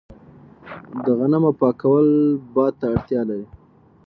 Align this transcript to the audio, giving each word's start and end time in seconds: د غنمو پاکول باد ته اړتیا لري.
د 1.03 1.05
غنمو 1.19 1.51
پاکول 1.59 2.07
باد 2.53 2.73
ته 2.79 2.85
اړتیا 2.93 3.21
لري. 3.29 3.45